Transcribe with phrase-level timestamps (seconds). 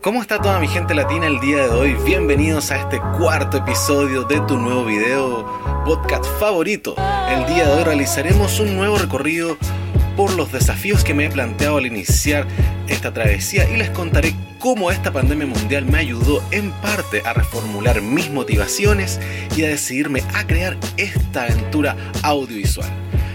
[0.00, 1.94] ¿Cómo está toda mi gente latina el día de hoy?
[2.04, 5.44] Bienvenidos a este cuarto episodio de tu nuevo video
[5.84, 6.94] podcast favorito.
[7.28, 9.56] El día de hoy realizaremos un nuevo recorrido
[10.16, 12.46] por los desafíos que me he planteado al iniciar
[12.86, 18.00] esta travesía y les contaré cómo esta pandemia mundial me ayudó en parte a reformular
[18.00, 19.18] mis motivaciones
[19.56, 22.88] y a decidirme a crear esta aventura audiovisual.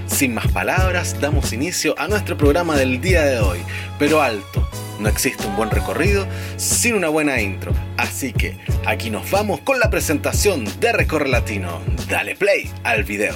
[0.07, 3.59] Sin más palabras, damos inicio a nuestro programa del día de hoy.
[3.97, 4.62] Pero alto,
[5.03, 7.73] no existe un buen recorrido sin una buena intro.
[7.97, 11.81] Así que aquí nos vamos con la presentación de Recorre Latino.
[12.09, 13.35] Dale play al video.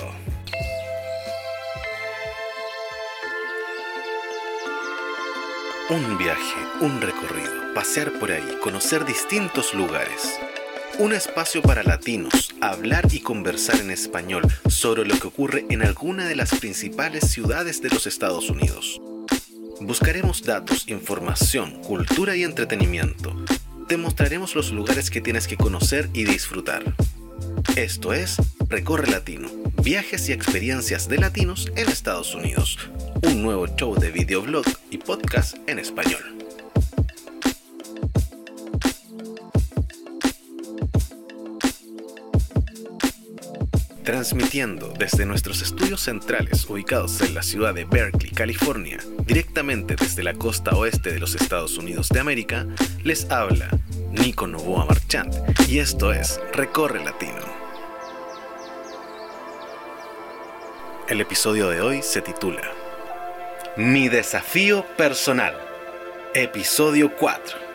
[5.89, 10.39] Un viaje, un recorrido, pasear por ahí, conocer distintos lugares.
[10.99, 16.25] Un espacio para latinos, hablar y conversar en español sobre lo que ocurre en alguna
[16.25, 18.99] de las principales ciudades de los Estados Unidos.
[19.87, 23.33] Buscaremos datos, información, cultura y entretenimiento.
[23.87, 26.83] Te mostraremos los lugares que tienes que conocer y disfrutar.
[27.77, 28.35] Esto es
[28.67, 29.47] Recorre Latino,
[29.81, 32.77] viajes y experiencias de latinos en Estados Unidos.
[33.23, 36.36] Un nuevo show de videoblog y podcast en español.
[44.07, 50.33] Transmitiendo desde nuestros estudios centrales ubicados en la ciudad de Berkeley, California, directamente desde la
[50.33, 52.65] costa oeste de los Estados Unidos de América,
[53.03, 53.67] les habla
[54.11, 55.35] Nico Novoa Marchant
[55.67, 57.41] y esto es Recorre Latino.
[61.09, 62.63] El episodio de hoy se titula
[63.75, 65.53] Mi desafío personal,
[66.33, 67.66] episodio 4.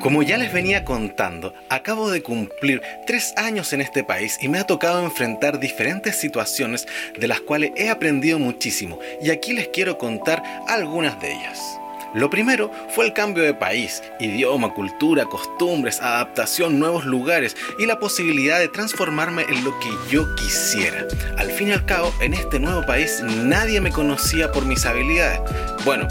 [0.00, 4.58] Como ya les venía contando, acabo de cumplir tres años en este país y me
[4.58, 6.86] ha tocado enfrentar diferentes situaciones
[7.18, 11.80] de las cuales he aprendido muchísimo y aquí les quiero contar algunas de ellas.
[12.16, 17.98] Lo primero fue el cambio de país, idioma, cultura, costumbres, adaptación, nuevos lugares y la
[17.98, 21.06] posibilidad de transformarme en lo que yo quisiera.
[21.36, 25.42] Al fin y al cabo, en este nuevo país nadie me conocía por mis habilidades.
[25.84, 26.08] Bueno,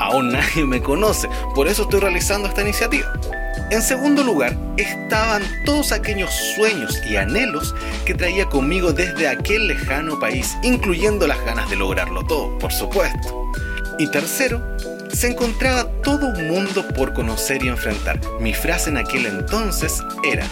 [0.00, 3.12] aún nadie me conoce, por eso estoy realizando esta iniciativa.
[3.70, 10.18] En segundo lugar, estaban todos aquellos sueños y anhelos que traía conmigo desde aquel lejano
[10.18, 13.52] país, incluyendo las ganas de lograrlo todo, por supuesto.
[14.00, 14.60] Y tercero,
[15.14, 18.20] se encontraba todo un mundo por conocer y enfrentar.
[18.40, 20.46] Mi frase en aquel entonces era,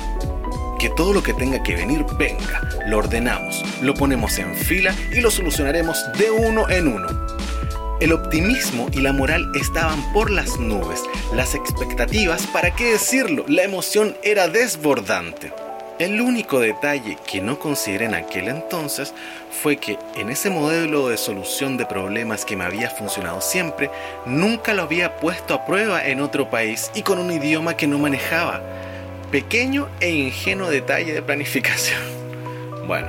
[0.78, 5.20] que todo lo que tenga que venir venga, lo ordenamos, lo ponemos en fila y
[5.20, 7.08] lo solucionaremos de uno en uno.
[8.00, 11.00] El optimismo y la moral estaban por las nubes,
[11.32, 13.44] las expectativas, ¿para qué decirlo?
[13.46, 15.52] La emoción era desbordante.
[15.98, 19.12] El único detalle que no consideré en aquel entonces
[19.50, 23.90] fue que en ese modelo de solución de problemas que me había funcionado siempre,
[24.24, 27.98] nunca lo había puesto a prueba en otro país y con un idioma que no
[27.98, 28.62] manejaba.
[29.30, 32.00] Pequeño e ingenuo detalle de planificación.
[32.84, 33.06] Bueno,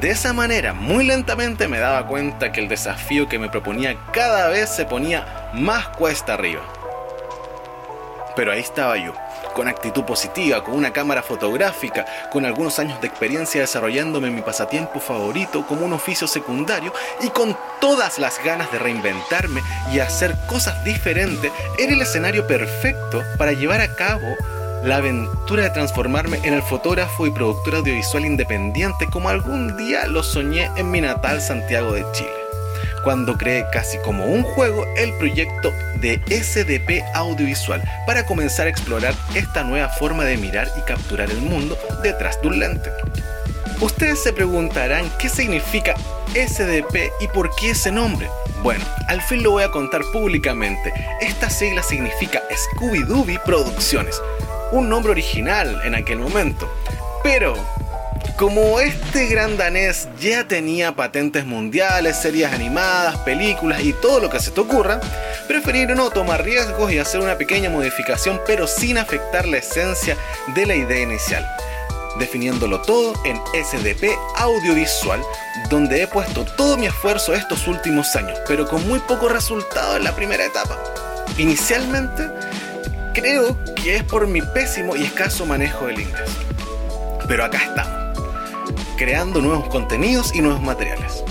[0.00, 4.48] de esa manera, muy lentamente me daba cuenta que el desafío que me proponía cada
[4.48, 6.62] vez se ponía más cuesta arriba.
[8.34, 9.12] Pero ahí estaba yo,
[9.50, 15.00] con actitud positiva, con una cámara fotográfica, con algunos años de experiencia desarrollándome mi pasatiempo
[15.00, 19.62] favorito como un oficio secundario y con todas las ganas de reinventarme
[19.92, 24.36] y hacer cosas diferentes, era el escenario perfecto para llevar a cabo
[24.82, 30.22] la aventura de transformarme en el fotógrafo y productor audiovisual independiente como algún día lo
[30.22, 32.30] soñé en mi natal Santiago de Chile,
[33.02, 39.14] cuando creé casi como un juego el proyecto de SDP Audiovisual para comenzar a explorar
[39.34, 42.90] esta nueva forma de mirar y capturar el mundo detrás de un lente.
[43.80, 45.94] Ustedes se preguntarán qué significa
[46.34, 48.28] SDP y por qué ese nombre.
[48.62, 50.92] Bueno, al fin lo voy a contar públicamente.
[51.20, 54.20] Esta sigla significa Scooby-Dooby Producciones,
[54.70, 56.70] un nombre original en aquel momento.
[57.22, 57.54] Pero,
[58.36, 64.40] como este gran danés ya tenía patentes mundiales, series animadas, películas y todo lo que
[64.40, 65.00] se te ocurra,
[65.46, 70.16] preferí no tomar riesgos y hacer una pequeña modificación pero sin afectar la esencia
[70.54, 71.46] de la idea inicial,
[72.18, 75.20] definiéndolo todo en SDP audiovisual,
[75.68, 80.04] donde he puesto todo mi esfuerzo estos últimos años, pero con muy poco resultado en
[80.04, 80.78] la primera etapa.
[81.38, 82.28] Inicialmente,
[83.12, 86.30] Creo que es por mi pésimo y escaso manejo del inglés.
[87.26, 87.99] Pero acá estamos,
[89.00, 91.24] creando nuevos contenidos y nuevos materiales.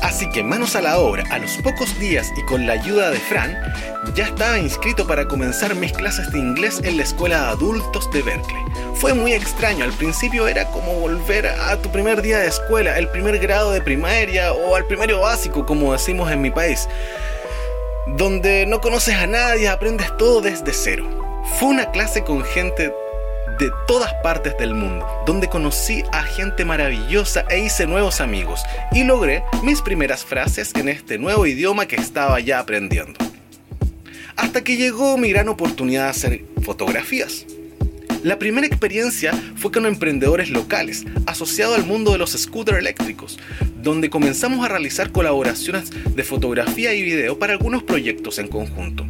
[0.00, 3.18] Así que manos a la obra, a los pocos días y con la ayuda de
[3.18, 3.58] Fran,
[4.14, 8.22] ya estaba inscrito para comenzar mis clases de inglés en la escuela de adultos de
[8.22, 8.62] Berkeley.
[8.94, 13.08] Fue muy extraño, al principio era como volver a tu primer día de escuela, el
[13.08, 16.88] primer grado de primaria o al primario básico, como decimos en mi país
[18.06, 21.08] donde no conoces a nadie, aprendes todo desde cero.
[21.58, 22.92] Fue una clase con gente
[23.60, 29.04] de todas partes del mundo, donde conocí a gente maravillosa e hice nuevos amigos y
[29.04, 33.20] logré mis primeras frases en este nuevo idioma que estaba ya aprendiendo.
[34.36, 37.44] Hasta que llegó mi gran oportunidad de hacer fotografías.
[38.22, 43.38] La primera experiencia fue con emprendedores locales, asociados al mundo de los scooters eléctricos,
[43.82, 49.06] donde comenzamos a realizar colaboraciones de fotografía y video para algunos proyectos en conjunto.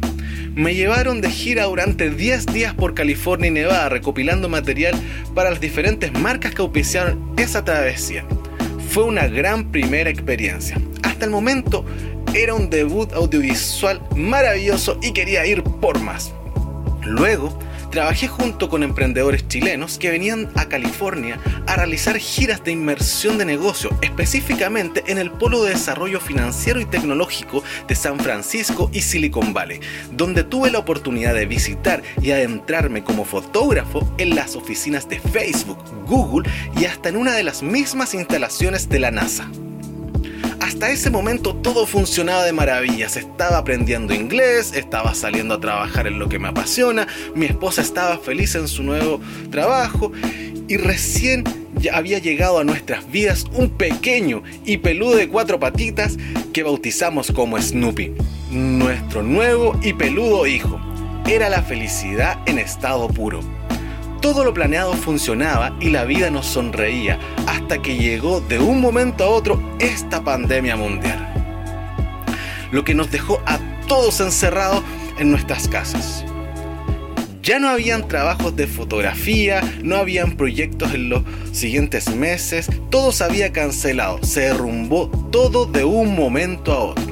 [0.55, 4.93] Me llevaron de gira durante 10 días por California y Nevada recopilando material
[5.33, 8.25] para las diferentes marcas que auspiciaron esa travesía.
[8.89, 10.77] Fue una gran primera experiencia.
[11.03, 11.85] Hasta el momento
[12.33, 16.33] era un debut audiovisual maravilloso y quería ir por más.
[17.05, 17.57] Luego,
[17.91, 23.43] Trabajé junto con emprendedores chilenos que venían a California a realizar giras de inmersión de
[23.43, 29.53] negocio, específicamente en el Polo de Desarrollo Financiero y Tecnológico de San Francisco y Silicon
[29.53, 29.81] Valley,
[30.13, 35.83] donde tuve la oportunidad de visitar y adentrarme como fotógrafo en las oficinas de Facebook,
[36.07, 36.49] Google
[36.79, 39.49] y hasta en una de las mismas instalaciones de la NASA
[40.81, 43.15] hasta ese momento todo funcionaba de maravillas.
[43.15, 48.17] Estaba aprendiendo inglés, estaba saliendo a trabajar en lo que me apasiona, mi esposa estaba
[48.17, 50.11] feliz en su nuevo trabajo
[50.67, 51.43] y recién
[51.75, 56.17] ya había llegado a nuestras vidas un pequeño y peludo de cuatro patitas
[56.51, 58.13] que bautizamos como Snoopy,
[58.49, 60.81] nuestro nuevo y peludo hijo.
[61.27, 63.60] Era la felicidad en estado puro.
[64.21, 69.23] Todo lo planeado funcionaba y la vida nos sonreía hasta que llegó de un momento
[69.23, 71.27] a otro esta pandemia mundial.
[72.71, 74.83] Lo que nos dejó a todos encerrados
[75.17, 76.23] en nuestras casas.
[77.41, 83.23] Ya no habían trabajos de fotografía, no habían proyectos en los siguientes meses, todo se
[83.23, 87.10] había cancelado, se derrumbó todo de un momento a otro.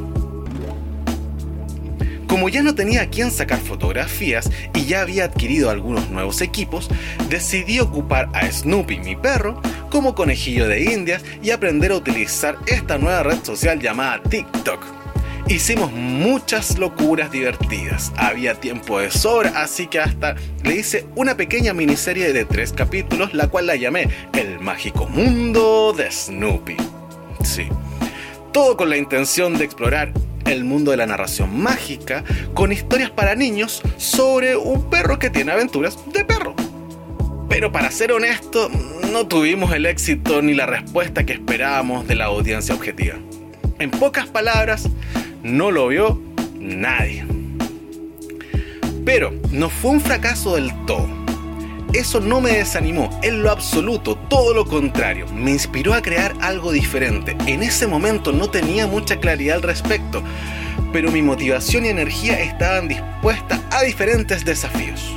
[2.40, 6.88] Como ya no tenía a quién sacar fotografías y ya había adquirido algunos nuevos equipos,
[7.28, 12.98] decidí ocupar a Snoopy, mi perro, como conejillo de indias y aprender a utilizar esta
[12.98, 14.82] nueva red social llamada TikTok.
[15.50, 21.74] Hicimos muchas locuras divertidas, había tiempo de sobra, así que hasta le hice una pequeña
[21.74, 26.78] miniserie de tres capítulos, la cual la llamé El mágico mundo de Snoopy.
[27.44, 27.68] Sí,
[28.54, 30.14] todo con la intención de explorar
[30.50, 32.24] el mundo de la narración mágica
[32.54, 36.56] con historias para niños sobre un perro que tiene aventuras de perro.
[37.48, 38.70] Pero para ser honesto,
[39.12, 43.16] no tuvimos el éxito ni la respuesta que esperábamos de la audiencia objetiva.
[43.80, 44.90] En pocas palabras,
[45.44, 46.22] no lo vio
[46.60, 47.26] nadie.
[49.06, 51.08] Pero no fue un fracaso del todo
[51.94, 56.72] eso no me desanimó, en lo absoluto, todo lo contrario, me inspiró a crear algo
[56.72, 57.36] diferente.
[57.48, 60.22] En ese momento no tenía mucha claridad al respecto,
[60.94, 65.16] pero mi motivación y energía estaban dispuestas a diferentes desafíos.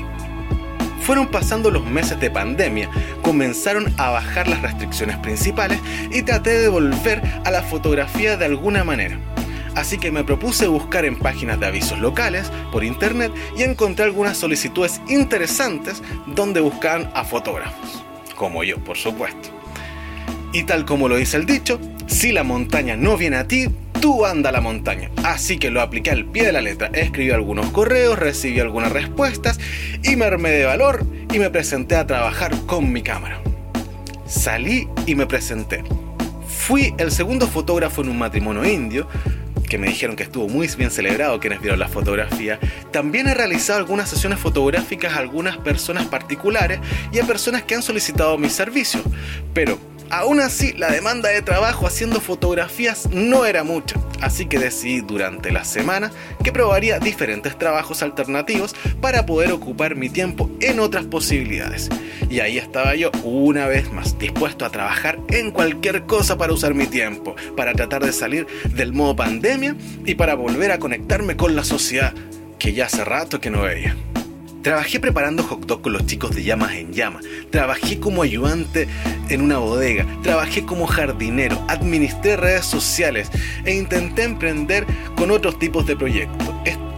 [1.02, 2.88] Fueron pasando los meses de pandemia,
[3.22, 5.78] comenzaron a bajar las restricciones principales
[6.10, 9.18] y traté de volver a la fotografía de alguna manera
[9.74, 14.36] así que me propuse buscar en páginas de avisos locales por internet y encontré algunas
[14.36, 18.04] solicitudes interesantes donde buscaban a fotógrafos,
[18.36, 19.50] como yo, por supuesto.
[20.52, 23.68] Y tal como lo dice el dicho, si la montaña no viene a ti,
[24.00, 25.10] tú anda a la montaña.
[25.22, 29.58] Así que lo apliqué al pie de la letra, escribí algunos correos, recibí algunas respuestas
[30.02, 33.40] y me armé de valor y me presenté a trabajar con mi cámara.
[34.26, 35.84] Salí y me presenté.
[36.46, 39.06] Fui el segundo fotógrafo en un matrimonio indio,
[39.72, 42.60] que me dijeron que estuvo muy bien celebrado quienes vieron la fotografía,
[42.90, 46.78] también he realizado algunas sesiones fotográficas a algunas personas particulares
[47.10, 49.02] y a personas que han solicitado mis servicios.
[49.54, 49.78] Pero
[50.12, 55.50] Aún así, la demanda de trabajo haciendo fotografías no era mucha, así que decidí durante
[55.50, 56.12] la semana
[56.44, 61.88] que probaría diferentes trabajos alternativos para poder ocupar mi tiempo en otras posibilidades.
[62.28, 66.74] Y ahí estaba yo una vez más dispuesto a trabajar en cualquier cosa para usar
[66.74, 71.56] mi tiempo, para tratar de salir del modo pandemia y para volver a conectarme con
[71.56, 72.12] la sociedad
[72.58, 73.96] que ya hace rato que no veía.
[74.62, 77.20] Trabajé preparando hot con los chicos de Llamas en Llama.
[77.50, 78.86] Trabajé como ayudante
[79.28, 80.06] en una bodega.
[80.22, 81.60] Trabajé como jardinero.
[81.68, 83.30] Administré redes sociales
[83.64, 86.48] e intenté emprender con otros tipos de proyectos.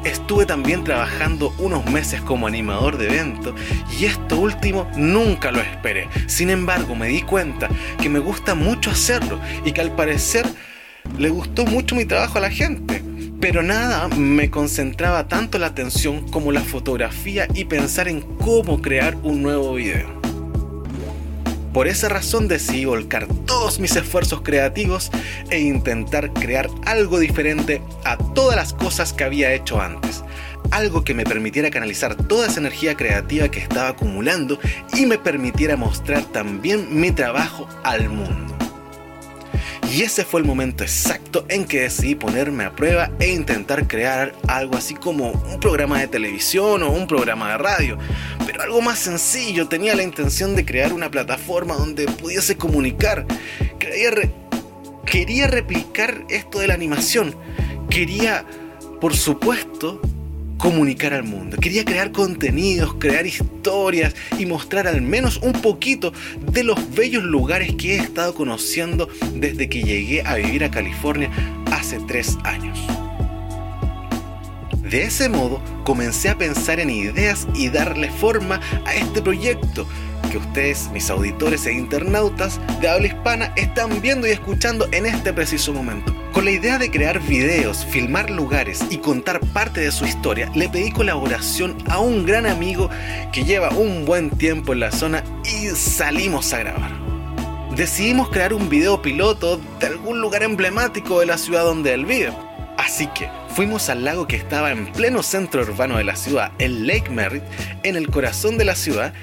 [0.04, 3.54] Estuve también trabajando unos meses como animador de eventos
[3.98, 6.08] y esto último nunca lo esperé.
[6.26, 10.44] Sin embargo, me di cuenta que me gusta mucho hacerlo y que al parecer
[11.18, 13.02] le gustó mucho mi trabajo a la gente
[13.44, 19.16] pero nada me concentraba tanto la atención como la fotografía y pensar en cómo crear
[19.22, 20.08] un nuevo video.
[21.74, 25.10] Por esa razón decidí volcar todos mis esfuerzos creativos
[25.50, 30.24] e intentar crear algo diferente a todas las cosas que había hecho antes.
[30.70, 34.58] algo que me permitiera canalizar toda esa energía creativa que estaba acumulando
[34.94, 38.43] y me permitiera mostrar también mi trabajo al mundo.
[39.94, 44.34] Y ese fue el momento exacto en que decidí ponerme a prueba e intentar crear
[44.48, 47.98] algo así como un programa de televisión o un programa de radio.
[48.44, 53.24] Pero algo más sencillo, tenía la intención de crear una plataforma donde pudiese comunicar.
[53.78, 54.10] Quería,
[55.06, 57.36] quería replicar esto de la animación.
[57.88, 58.44] Quería,
[59.00, 60.00] por supuesto,
[60.58, 61.56] comunicar al mundo.
[61.56, 67.74] Quería crear contenidos, crear historias y mostrar al menos un poquito de los bellos lugares
[67.74, 71.30] que he estado conociendo desde que llegué a vivir a California
[71.70, 72.78] hace tres años.
[74.82, 79.86] De ese modo comencé a pensar en ideas y darle forma a este proyecto
[80.30, 85.32] que ustedes, mis auditores e internautas de habla hispana, están viendo y escuchando en este
[85.32, 86.23] preciso momento.
[86.34, 90.68] Con la idea de crear videos, filmar lugares y contar parte de su historia, le
[90.68, 92.90] pedí colaboración a un gran amigo
[93.32, 96.90] que lleva un buen tiempo en la zona y salimos a grabar.
[97.76, 102.32] Decidimos crear un video piloto de algún lugar emblemático de la ciudad donde él vive.
[102.78, 106.88] Así que fuimos al lago que estaba en pleno centro urbano de la ciudad, el
[106.88, 107.44] Lake Merritt,
[107.84, 109.14] en el corazón de la ciudad,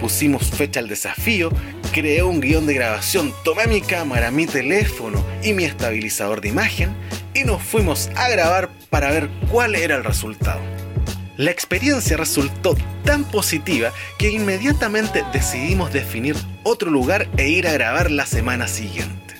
[0.00, 1.50] pusimos fecha al desafío,
[1.94, 6.92] creé un guion de grabación, tomé mi cámara, mi teléfono y mi estabilizador de imagen
[7.34, 10.60] y nos fuimos a grabar para ver cuál era el resultado.
[11.36, 16.34] La experiencia resultó tan positiva que inmediatamente decidimos definir
[16.64, 19.36] otro lugar e ir a grabar la semana siguiente.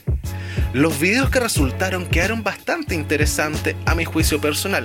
[0.72, 4.84] Los videos que resultaron quedaron bastante interesantes a mi juicio personal,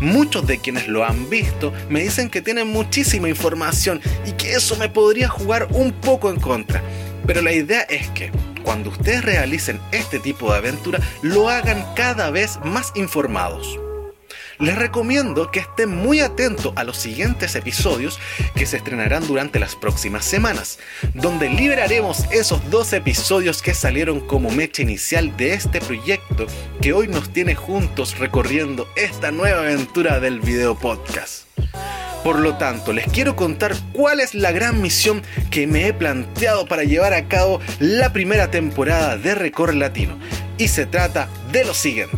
[0.00, 4.76] Muchos de quienes lo han visto me dicen que tienen muchísima información y que eso
[4.76, 6.82] me podría jugar un poco en contra.
[7.26, 8.30] Pero la idea es que
[8.62, 13.78] cuando ustedes realicen este tipo de aventura lo hagan cada vez más informados
[14.58, 18.18] les recomiendo que estén muy atentos a los siguientes episodios
[18.54, 20.78] que se estrenarán durante las próximas semanas,
[21.14, 26.46] donde liberaremos esos dos episodios que salieron como mecha inicial de este proyecto
[26.80, 31.44] que hoy nos tiene juntos recorriendo esta nueva aventura del video podcast.
[32.24, 36.66] Por lo tanto, les quiero contar cuál es la gran misión que me he planteado
[36.66, 40.16] para llevar a cabo la primera temporada de Recorre Latino.
[40.56, 42.16] Y se trata de lo siguiente.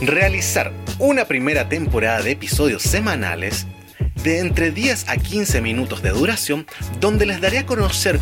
[0.00, 3.66] Realizar una primera temporada de episodios semanales
[4.22, 6.64] de entre 10 a 15 minutos de duración
[7.00, 8.20] donde les daré a conocer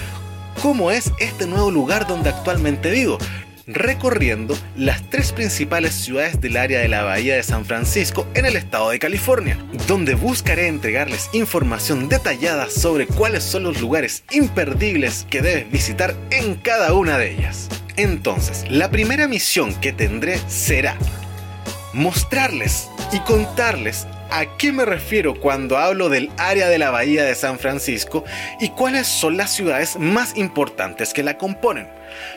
[0.63, 3.19] cómo es este nuevo lugar donde actualmente vivo,
[3.67, 8.57] recorriendo las tres principales ciudades del área de la Bahía de San Francisco en el
[8.57, 15.43] estado de California, donde buscaré entregarles información detallada sobre cuáles son los lugares imperdibles que
[15.43, 17.69] debes visitar en cada una de ellas.
[17.97, 20.97] Entonces, la primera misión que tendré será
[21.93, 27.35] mostrarles y contarles a qué me refiero cuando hablo del área de la Bahía de
[27.35, 28.25] San Francisco
[28.61, 31.89] y cuáles son las ciudades más importantes que la componen,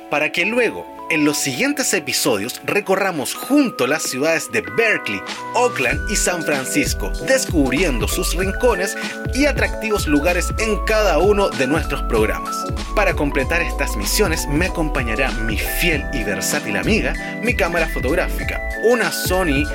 [0.10, 5.22] para que luego en los siguientes episodios recorramos junto las ciudades de Berkeley,
[5.54, 8.98] Oakland y San Francisco, descubriendo sus rincones
[9.36, 12.56] y atractivos lugares en cada uno de nuestros programas.
[12.96, 17.14] Para completar estas misiones me acompañará mi fiel y versátil amiga,
[17.44, 19.66] mi cámara fotográfica, una Sony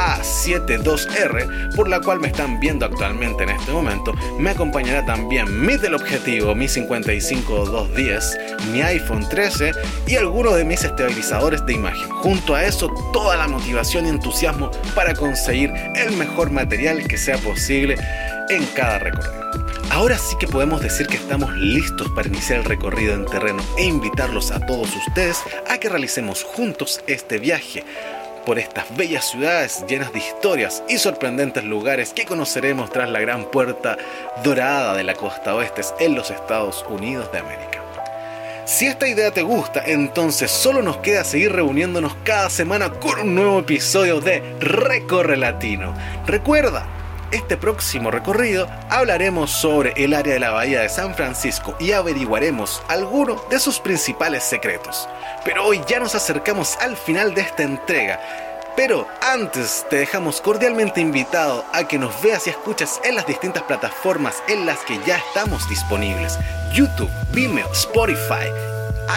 [0.00, 5.76] a72R, por la cual me están viendo actualmente en este momento, me acompañará también mi
[5.76, 8.38] teleobjetivo, mi 55210,
[8.72, 9.72] mi iPhone 13
[10.06, 12.08] y algunos de mis estabilizadores de imagen.
[12.08, 17.36] Junto a eso, toda la motivación y entusiasmo para conseguir el mejor material que sea
[17.38, 17.96] posible
[18.48, 19.40] en cada recorrido.
[19.90, 23.84] Ahora sí que podemos decir que estamos listos para iniciar el recorrido en terreno e
[23.84, 27.84] invitarlos a todos ustedes a que realicemos juntos este viaje
[28.50, 33.44] por estas bellas ciudades llenas de historias y sorprendentes lugares que conoceremos tras la gran
[33.44, 33.96] puerta
[34.42, 37.80] dorada de la costa oeste en los Estados Unidos de América.
[38.64, 43.36] Si esta idea te gusta, entonces solo nos queda seguir reuniéndonos cada semana con un
[43.36, 45.94] nuevo episodio de Recorre Latino.
[46.26, 46.88] Recuerda,
[47.32, 52.82] este próximo recorrido hablaremos sobre el área de la Bahía de San Francisco y averiguaremos
[52.88, 55.08] algunos de sus principales secretos.
[55.44, 58.20] Pero hoy ya nos acercamos al final de esta entrega.
[58.76, 63.62] Pero antes te dejamos cordialmente invitado a que nos veas y escuches en las distintas
[63.64, 66.38] plataformas en las que ya estamos disponibles.
[66.72, 68.46] YouTube, Vimeo, Spotify,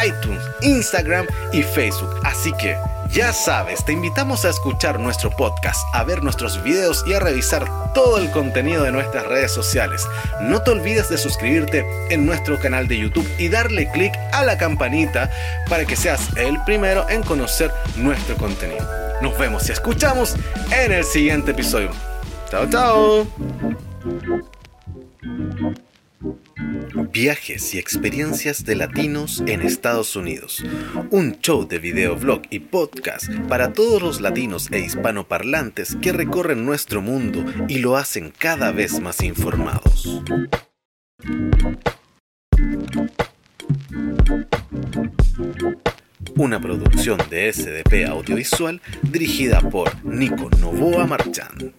[0.06, 2.14] iTunes, Instagram y Facebook.
[2.24, 2.76] Así que
[3.14, 7.94] ya sabes, te invitamos a escuchar nuestro podcast, a ver nuestros videos y a revisar
[7.94, 10.08] todo el contenido de nuestras redes sociales.
[10.42, 14.58] No te olvides de suscribirte en nuestro canal de YouTube y darle clic a la
[14.58, 15.30] campanita
[15.70, 18.88] para que seas el primero en conocer nuestro contenido.
[19.22, 20.36] Nos vemos y escuchamos
[20.72, 21.92] en el siguiente episodio.
[22.50, 23.28] Chao, chao.
[27.14, 30.66] Viajes y experiencias de latinos en Estados Unidos.
[31.12, 37.04] Un show de videoblog y podcast para todos los latinos e hispanoparlantes que recorren nuestro
[37.04, 40.24] mundo y lo hacen cada vez más informados.
[46.36, 51.74] Una producción de SDP Audiovisual dirigida por Nico Novoa Marchand.